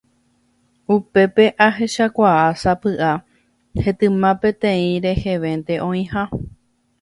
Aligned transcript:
Upépe 0.93 1.43
ahechakuaa 1.65 2.47
sapy'a 2.61 3.11
hetyma 3.83 4.31
peteĩ 4.41 4.89
rehevénte 5.05 5.79
oĩha. 5.91 6.27